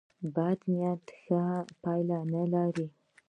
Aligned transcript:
بد 0.35 0.59
نیت 0.71 1.03
ښه 1.21 1.43
پایله 1.81 2.19
نه 2.33 2.43
لري. 2.53 2.87